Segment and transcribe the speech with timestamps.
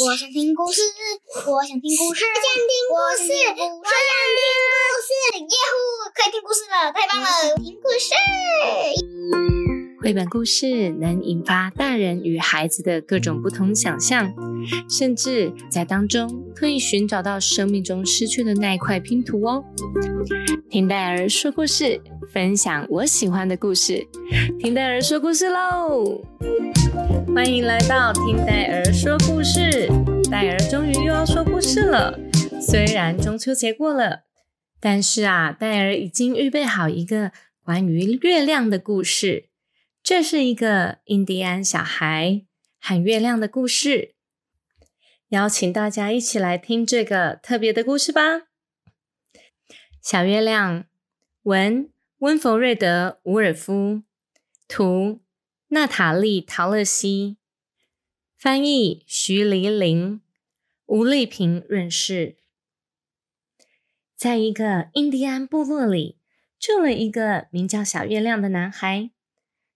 [0.00, 0.80] 我想听故事，
[1.50, 3.84] 我想听故事，我想听故事，我想听故
[5.04, 5.76] 事，耶呼，
[6.14, 7.54] 可以听故事了，太棒了！
[7.56, 8.14] 听故事。
[10.02, 14.34] 绘本故事能引发大人与孩子的各种不同想象，
[14.90, 19.64] 甚至在当中可以寻找到生命中失去的那一块拼图哦。
[20.68, 22.00] 听戴尔说故事，
[22.32, 24.04] 分享我喜欢的故事。
[24.58, 26.20] 听戴尔说故事喽！
[27.32, 29.88] 欢迎来到听戴尔说故事。
[30.28, 32.18] 戴尔终于又要说故事了。
[32.60, 34.22] 虽然中秋节过了，
[34.80, 37.30] 但是啊，戴尔已经预备好一个
[37.64, 39.44] 关于月亮的故事。
[40.02, 42.44] 这是一个印第安小孩
[42.80, 44.16] 喊月亮的故事，
[45.28, 48.48] 邀请大家一起来听这个特别的故事吧。
[50.00, 50.86] 小月亮，
[51.42, 51.88] 文
[52.18, 54.02] 温弗瑞德·伍尔夫，
[54.66, 55.20] 图
[55.68, 57.36] 娜塔莉·陶乐西，
[58.36, 60.20] 翻译徐黎玲，
[60.86, 62.38] 吴丽萍润饰。
[64.16, 66.18] 在一个印第安部落里，
[66.58, 69.12] 住了一个名叫小月亮的男孩。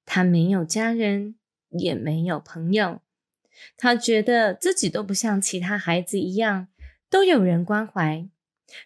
[0.06, 1.34] 他没有家人，
[1.68, 3.02] 也没有朋友。
[3.76, 6.68] 他觉得自己都不像其他孩子一样，
[7.10, 8.26] 都有人关怀。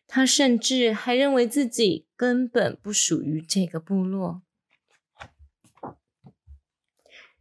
[0.06, 4.42] 他甚至还认为自己根本不属于这个部落。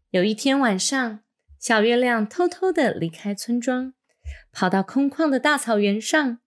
[0.10, 1.22] 有一天晚上，
[1.60, 3.94] 小月亮偷偷的离开村庄，
[4.52, 6.40] 跑到空旷的大草原上。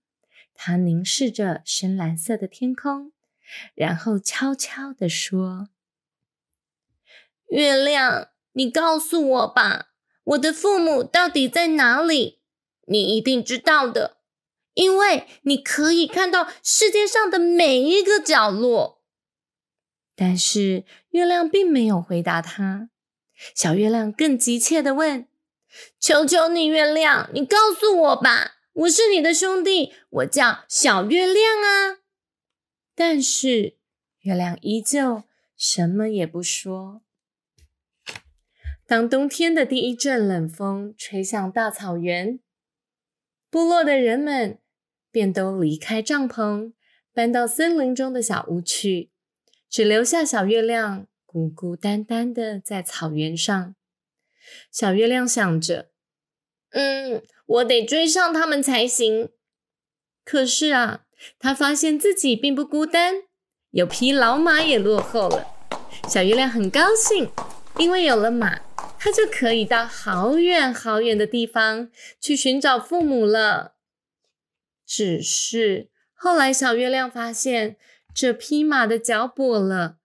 [0.54, 3.12] 他凝视着深蓝色的天空，
[3.74, 5.68] 然后悄悄地说。
[7.52, 9.88] 月亮，你告诉我吧，
[10.24, 12.40] 我的父母到底在哪里？
[12.86, 14.16] 你一定知道的，
[14.72, 19.02] 因为你可以看到世界上的每一个角落。
[20.16, 22.88] 但是月亮并没有回答他。
[23.54, 25.28] 小月亮更急切的问
[26.00, 31.98] ：“求求你，月亮，你告诉我吧，我是你的兄弟，我叫小月亮啊。”
[32.96, 33.76] 但是
[34.20, 37.02] 月亮依旧什么也不说。
[38.92, 42.38] 当冬天的第一阵冷风吹向大草原，
[43.48, 44.58] 部落的人们
[45.10, 46.74] 便都离开帐篷，
[47.14, 49.10] 搬到森林中的小屋去，
[49.70, 53.74] 只留下小月亮孤孤单单的在草原上。
[54.70, 55.88] 小月亮想着
[56.72, 59.30] ：“嗯，我得追上他们才行。”
[60.22, 61.06] 可是啊，
[61.38, 63.22] 他发现自己并不孤单，
[63.70, 65.46] 有匹老马也落后了。
[66.06, 67.30] 小月亮很高兴，
[67.78, 68.60] 因为有了马。
[69.04, 71.90] 他就可以到好远好远的地方
[72.20, 73.74] 去寻找父母了。
[74.86, 77.76] 只是后来，小月亮发现
[78.14, 79.96] 这匹马的脚跛了，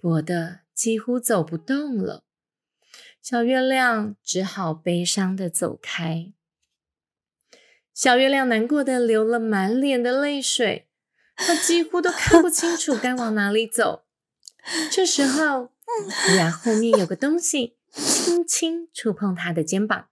[0.00, 2.24] 跛的几乎走不动了。
[3.20, 6.32] 小月亮只好悲伤的走开。
[7.92, 10.88] 小月亮难过的流了满脸的泪水，
[11.36, 14.06] 他几乎都看不清楚该往哪里走。
[14.90, 17.76] 这时候，突 然后面有个东西。
[17.96, 20.08] 轻轻触碰他的肩膀，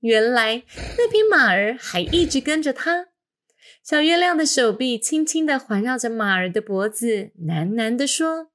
[0.00, 0.62] 原来
[0.96, 3.08] 那匹马儿还一直跟着他。
[3.82, 8.50] 小月亮的手臂轻轻的环绕着马儿的脖子，喃喃的说：“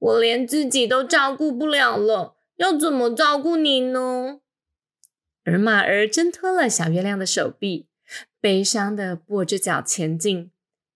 [0.00, 4.40] 我连自己都照顾不了了，要怎么照顾你呢？”
[5.44, 7.88] 而马儿挣脱了小月亮的手臂，
[8.40, 10.50] 悲伤的跛着脚前进。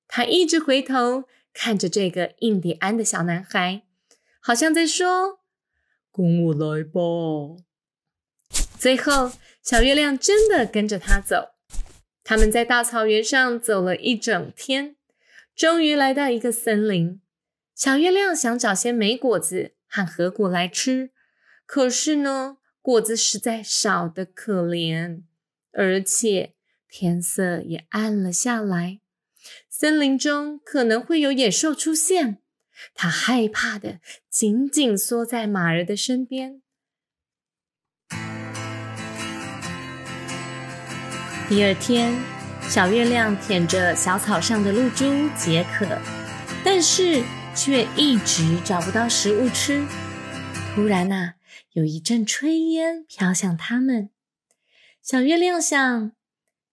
[0.08, 3.82] 他一直回头看着这个印第安的小男孩，
[4.40, 5.40] 好像在说。
[6.16, 7.62] 跟我来吧。
[8.78, 9.32] 最后，
[9.62, 11.50] 小月亮真的跟着他走。
[12.24, 14.96] 他们在大草原上走了一整天，
[15.54, 17.20] 终于来到一个森林。
[17.74, 21.10] 小月亮想找些莓果子和核果来吃，
[21.66, 25.22] 可是呢，果子实在少得可怜，
[25.72, 26.54] 而且
[26.88, 29.00] 天色也暗了下来，
[29.68, 32.38] 森林中可能会有野兽出现。
[32.94, 36.62] 他害怕的紧紧缩在马儿的身边。
[41.48, 42.12] 第二天，
[42.68, 45.86] 小月亮舔着小草上的露珠解渴，
[46.64, 47.22] 但是
[47.54, 49.86] 却一直找不到食物吃。
[50.74, 51.34] 突然呐，
[51.72, 54.10] 有一阵炊烟飘向他们。
[55.00, 56.12] 小月亮想，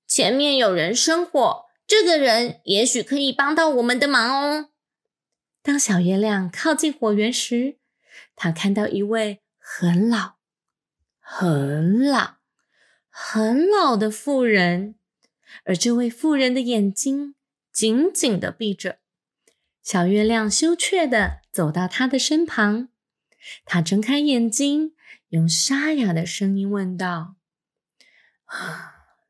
[0.08, 4.70] 前面有人生火，这个人也许可以帮到我们的忙哦。
[5.64, 7.78] 当小月亮靠近火源时，
[8.36, 10.34] 他看到一位很老、
[11.22, 12.36] 很老、
[13.10, 14.96] 很老的妇人，
[15.64, 17.36] 而这位妇人的眼睛
[17.72, 19.00] 紧紧的闭着。
[19.82, 22.90] 小月亮羞怯的走到他的身旁，
[23.64, 24.94] 他睁开眼睛，
[25.30, 27.36] 用沙哑的声音问道：“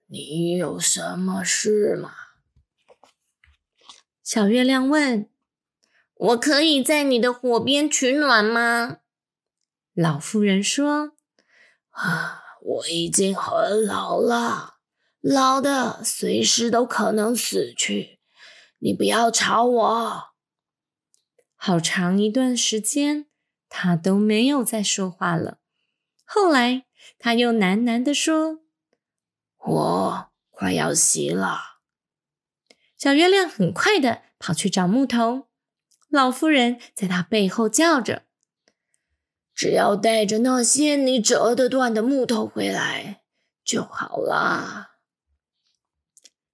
[0.10, 2.12] 你有什么事吗？
[4.24, 5.30] 小月亮问
[6.16, 9.00] ：“我可以在你的火边取暖吗？”
[9.94, 11.14] 老妇人说
[11.92, 14.78] ：“啊，我已经很老了，
[15.22, 18.20] 老的随时都可能死去。
[18.80, 20.24] 你不要吵我。”
[21.56, 23.28] 好长一段时间，
[23.70, 25.60] 他都没有再说话了。
[26.26, 26.86] 后来，
[27.18, 28.60] 他又喃喃地说。
[29.66, 31.80] 我快要熄了。
[32.98, 35.48] 小月亮很快的跑去找木头，
[36.14, 38.22] 老妇人在他背后叫着
[39.56, 43.24] ：“只要带着那些你折得断的木头回来
[43.66, 44.92] 就好了。”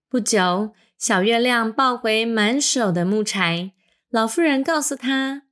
[0.08, 3.74] 不久，小月亮抱回满手的木柴。
[4.10, 5.44] 老妇人告诉他：“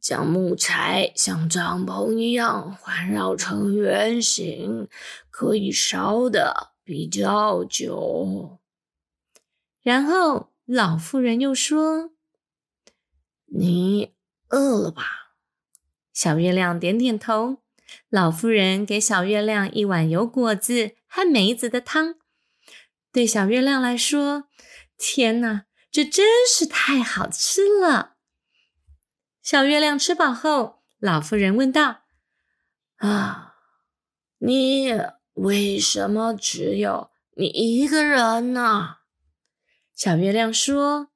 [0.00, 4.88] 将木柴像帐篷一样环绕成圆形。”
[5.28, 8.60] 可以烧的比较久。
[9.82, 12.12] 然后老妇人又说
[13.54, 14.14] ：“你
[14.50, 15.02] 饿了吧？”
[16.12, 17.62] 小月亮点点头。
[18.08, 22.16] 老妇人给小月亮一碗有果子和梅子的汤。
[23.12, 24.44] 对小月亮来说，
[24.96, 28.16] 天哪，这真是太好吃了！
[29.42, 32.04] 小月亮吃饱后，老妇人问道
[32.98, 33.54] ：“啊，
[34.38, 34.92] 你？”
[35.34, 38.98] 为什么只有你一个人呢？
[39.92, 41.08] 小月亮说：“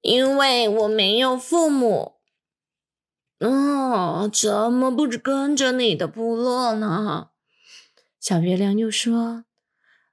[0.00, 2.14] 因为我没有父母。”
[3.40, 7.30] 哦，怎么不跟着你的部落呢？
[8.20, 9.44] 小月亮又说：“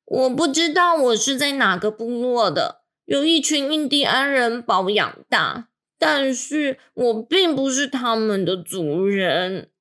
[0.06, 9.72] 我不知道我是在哪个部落的，有一群印第安人把我养大，但是我并不是他们的族人。”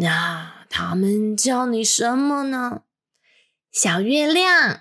[0.00, 0.52] 那。
[0.76, 2.82] 他们叫你什么呢？
[3.70, 4.80] 小月亮。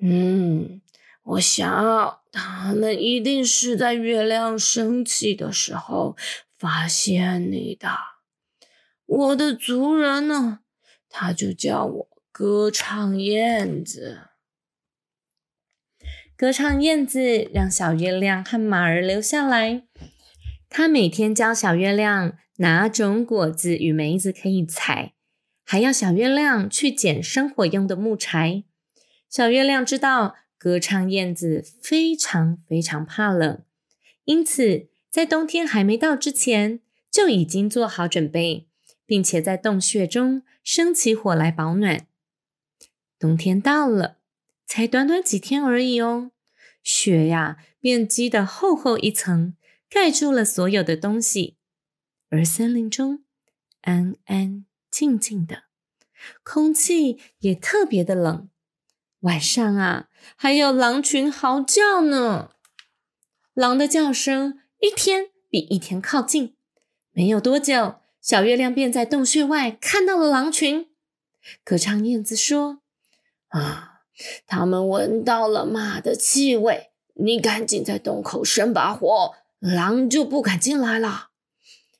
[0.00, 0.80] 嗯，
[1.28, 6.16] 我想他们一定是在月亮升起的时候
[6.58, 7.90] 发现你的。
[9.04, 10.60] 我的族人呢，
[11.08, 14.20] 他就叫我歌唱燕子。
[16.36, 19.82] 歌唱燕子让小月亮和马儿留下来。
[20.68, 22.38] 他每天教小月亮。
[22.60, 25.12] 哪种果子与梅子可以采？
[25.64, 28.64] 还要小月亮去捡生火用的木柴。
[29.30, 33.62] 小月亮知道歌唱燕子非常非常怕冷，
[34.24, 38.66] 因此在冬天还没到之前就已经做好准备，
[39.06, 42.06] 并且在洞穴中生起火来保暖。
[43.18, 44.18] 冬天到了，
[44.66, 46.32] 才短短几天而已哦，
[46.82, 49.54] 雪呀便积得厚厚一层，
[49.88, 51.56] 盖住了所有的东西。
[52.30, 53.24] 而森林中
[53.82, 55.64] 安安静静的，
[56.42, 58.50] 空气也特别的冷。
[59.20, 62.50] 晚上啊，还有狼群嚎叫呢。
[63.52, 66.54] 狼的叫声一天比一天靠近。
[67.10, 70.88] 没有多久，小月亮便在洞穴外看到了狼群。
[71.64, 72.78] 歌唱燕子说
[73.48, 74.02] ：“啊，
[74.46, 81.30] 他们闻到了马的气味，你赶紧在洞口生把火，狼就不敢进来了。”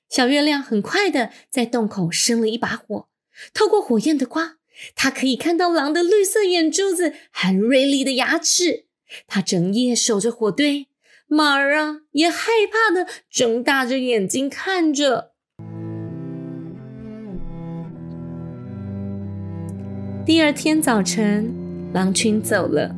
[0.09, 3.09] 小月亮很快的在洞口生了一把火，
[3.53, 4.58] 透过火焰的光，
[4.95, 8.87] 它可以看到狼的绿色眼珠子和锐利的牙齿。
[9.27, 10.87] 它整夜守着火堆，
[11.27, 15.33] 马儿啊也害怕的睁大着眼睛看着。
[20.27, 21.55] 第二天早晨，
[21.95, 22.95] 狼群走了，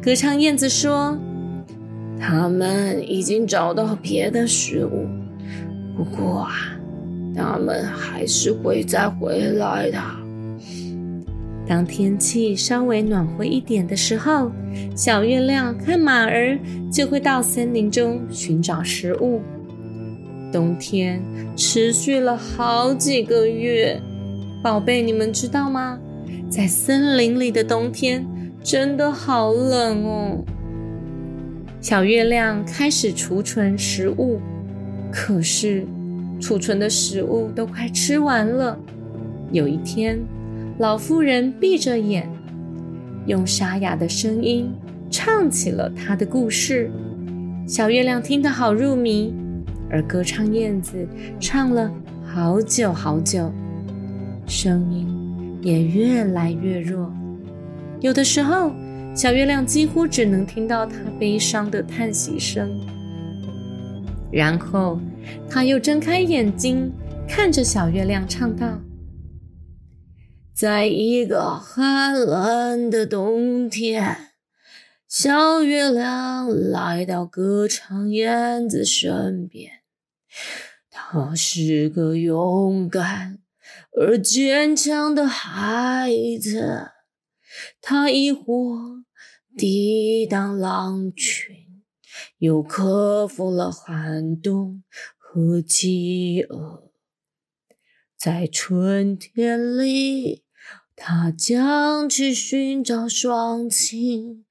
[0.00, 1.18] 歌唱燕子说
[2.20, 5.08] ：“他们已经找到别的食物。”
[5.98, 6.78] 不过啊，
[7.34, 10.00] 他们还是会再回来的。
[11.68, 14.50] 当天气稍微暖和一点的时候，
[14.96, 16.58] 小月亮和马儿
[16.90, 19.42] 就会到森林中寻找食物。
[20.50, 21.22] 冬天
[21.54, 24.00] 持续了好几个月，
[24.62, 25.98] 宝贝，你们知道吗？
[26.48, 28.26] 在森林里的冬天
[28.64, 30.42] 真的好冷哦。
[31.82, 34.40] 小月亮开始储存食物。
[35.12, 35.86] 可是，
[36.40, 38.78] 储存的食物都快吃完了。
[39.52, 40.18] 有一天，
[40.78, 42.30] 老妇人闭着眼，
[43.26, 44.72] 用沙哑的声音
[45.10, 46.88] 唱起了她的故事。
[47.66, 49.34] 小月亮听得好入迷，
[49.90, 51.04] 而歌唱燕子
[51.40, 51.92] 唱了
[52.24, 53.52] 好久好久，
[54.46, 57.12] 声音也越来越弱。
[58.00, 58.70] 有的时候，
[59.16, 62.70] 小月亮几乎只能听到她悲伤的叹息声。
[64.30, 65.00] 然后，
[65.50, 66.92] 他又睁开眼睛，
[67.26, 68.78] 看着小月亮，唱道
[70.58, 74.32] ：“在一个寒冷的冬天，
[75.06, 79.70] 小月亮来到歌唱燕子身边。
[80.90, 83.38] 他是个勇敢
[83.92, 86.10] 而坚强的孩
[86.42, 86.90] 子，
[87.80, 89.04] 他一火
[89.56, 91.84] 抵挡狼群，
[92.38, 94.82] 又克服了寒冬
[95.16, 96.90] 和饥饿。
[98.16, 100.42] 在春天里。
[101.00, 104.44] 他将去寻找双亲，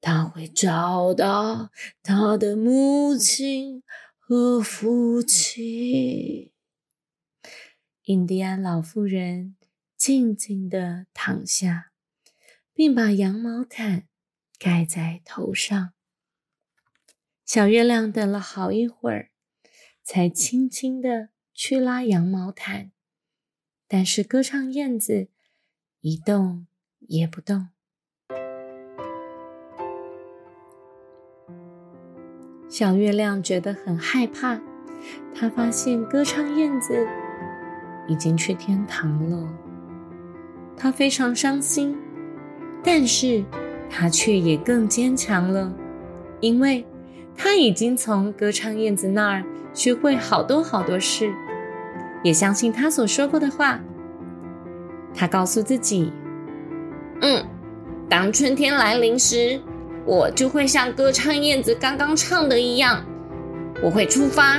[0.00, 1.70] 他会找到
[2.02, 3.84] 他的母亲
[4.18, 6.50] 和父亲。
[8.02, 9.56] 印第安老妇人
[9.96, 11.92] 静静地躺下，
[12.74, 14.08] 并把羊毛毯
[14.58, 15.92] 盖在头上。
[17.46, 19.30] 小月亮等了好一会儿，
[20.02, 22.90] 才轻轻地去拉羊毛毯，
[23.86, 25.28] 但是歌唱燕子。
[26.06, 26.66] 一动
[27.08, 27.68] 也不动。
[32.68, 34.60] 小月亮觉得很害怕，
[35.34, 36.94] 他发现歌唱燕子
[38.06, 39.48] 已经去天堂了。
[40.76, 41.96] 他非常伤心，
[42.82, 43.42] 但是
[43.88, 45.72] 他却也更坚强了，
[46.40, 46.84] 因为
[47.34, 49.42] 他已经从歌唱燕子那儿
[49.72, 51.32] 学会好多好多事，
[52.22, 53.80] 也相信他所说过的话。
[55.14, 56.12] 他告诉自己
[57.22, 57.44] ：“嗯，
[58.08, 59.60] 当春天来临时，
[60.04, 63.02] 我就会像歌唱燕子刚刚唱的一样，
[63.80, 64.58] 我会出发，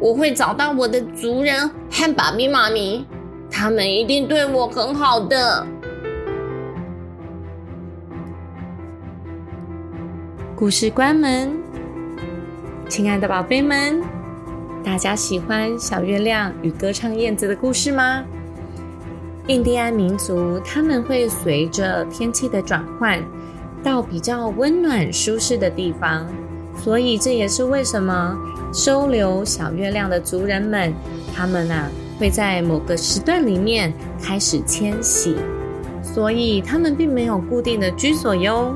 [0.00, 3.06] 我会找到我的族人和爸比妈咪，
[3.50, 5.66] 他们一定对我很好的。”
[10.56, 11.56] 故事关门，
[12.88, 14.00] 亲爱的宝贝们，
[14.84, 18.24] 大家喜欢小月亮与歌唱燕子的故事吗？
[19.46, 23.22] 印第安民族，他们会随着天气的转换，
[23.82, 26.26] 到比较温暖舒适的地方，
[26.78, 28.34] 所以这也是为什么
[28.72, 30.94] 收留小月亮的族人们，
[31.36, 35.36] 他们啊会在某个时段里面开始迁徙，
[36.02, 38.74] 所以他们并没有固定的居所哟。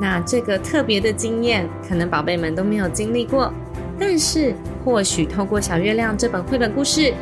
[0.00, 3.52] 那这个特别的经验，可能宝贝们都没有经历过，
[3.98, 4.54] 但是
[4.86, 7.12] 或许透过小月亮这本绘本故事。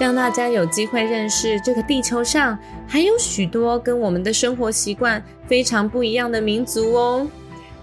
[0.00, 7.28] 让大家有机会认识这个地球上还有许多跟我们的生活习惯非常不一样的民族哦。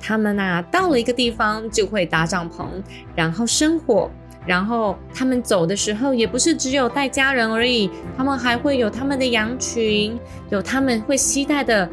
[0.01, 2.65] 他们呐，到了一个地方就会搭帐篷，
[3.13, 4.09] 然后生火，
[4.47, 10.19] 然后他们走的时候也不是只有带家人而已，他们还会有他们的羊群，
[10.49, 11.87] 有他们会携带的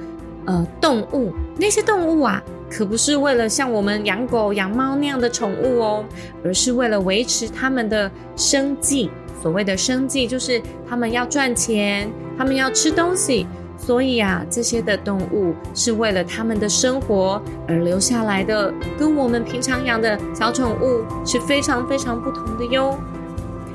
[0.46, 1.34] 呃动物。
[1.58, 6.04] 那些动物啊，可不是为了像我们养狗、养猫那样的宠物哦，
[6.42, 9.10] 而是为了维持他们的生计。
[9.44, 10.58] 所谓的生计，就是
[10.88, 13.46] 他们要赚钱，他们要吃东西，
[13.76, 22.98] 所以啊，这些的动物是为了他们的生活而留下来的，跟我们平常养的小宠物是非常非常不同的哟。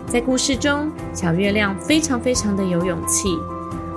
[0.08, 3.30] 在故事中，小月亮非常非常的有勇气。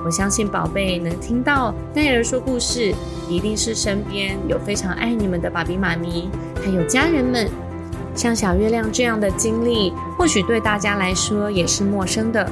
[0.04, 2.92] 我相信宝贝能听到戴尔说故事，
[3.30, 6.28] 一定是身边有非常爱你们的爸比妈咪，
[6.62, 7.48] 还有家人们。
[8.14, 12.50] 像小月亮这样的经历，或许对大家来说也是陌生的。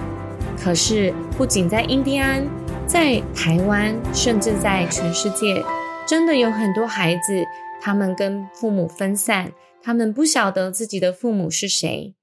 [0.63, 2.47] 可是，不仅在印第安，
[2.87, 5.63] 在台湾，甚至在全世界，
[6.07, 7.45] 真的有很多孩子，
[7.81, 9.53] 他们跟父母分散，
[9.83, 12.15] 他们不晓得自己的父母是谁。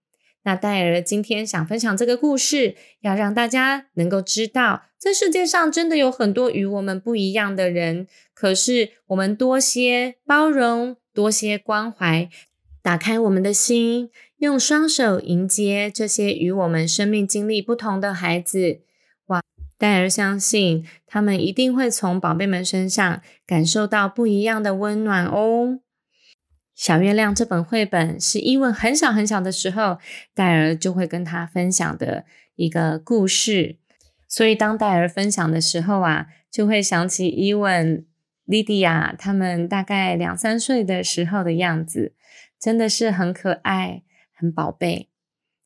[0.44, 8.08] 那戴尔今天想分享这个故事，要让大家能够知道，这世界上真的有很多与我们不一样的人。
[8.34, 12.30] 可是，我们多些包容，多些关怀。
[12.88, 18.80] 打开我们的心，用双手迎接这些与我们生命经历不同的孩子。
[19.26, 19.42] 哇！
[19.78, 25.82] 戴尔相信他们一定会从宝贝们身上感受到不一样的温暖哦。
[26.74, 29.98] 小月亮这本绘本是伊文很小很小的时候，
[30.34, 32.24] 戴尔就会跟他分享的
[32.56, 33.76] 一个故事。
[34.30, 38.06] 所以当戴尔分享的时候啊，就会想起伊文、
[38.46, 42.14] 莉迪亚他们大概两三岁的时候的样子。
[42.60, 45.10] 真的是很可爱，很宝贝。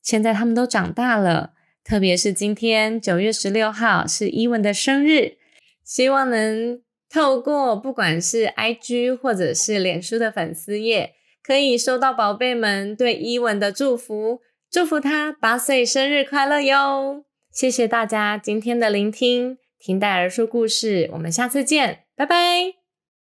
[0.02, 5.38] 现在他们都长大了，特别是今天九月十六号是伊文的生日，
[5.84, 17.26] 希望能透过不管是 IG 或者是脸书的粉丝页，可以收到宝贝们对伊文的祝福，祝福他八岁生日快乐哟！
[17.52, 22.81] 谢谢大家今天的聆听，听戴尔说故事，我们下次见，拜拜。